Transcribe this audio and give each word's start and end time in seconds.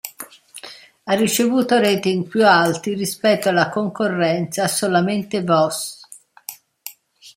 Ha 1.03 1.13
ricevuto 1.13 1.77
rating 1.79 2.27
più 2.27 2.43
alti 2.47 2.95
rispetto 2.95 3.49
alla 3.49 3.69
concorrenza 3.69 4.67
"Solamente 4.67 5.43
vos". 5.43 5.99